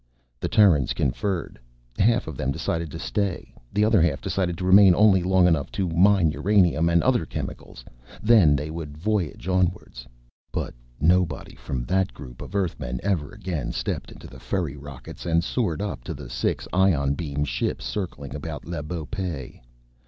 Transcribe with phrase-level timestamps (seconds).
[0.39, 1.59] The Terrans conferred.
[1.99, 5.71] Half of them decided to stay; the other half decided to remain only long enough
[5.73, 7.85] to mine uranium and other chemicals.
[8.19, 10.07] Then they would voyage onwards.
[10.51, 15.43] But nobody from that group of Earthmen ever again stepped into the ferry rockets and
[15.43, 19.59] soared up to the six ion beam ships circling about Le Beau Pays.